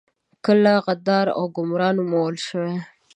کله 0.45 0.71
غدار 0.85 1.27
او 1.37 1.43
ګمرا 1.55 1.89
نومول 1.97 2.35
شوي. 2.47 2.75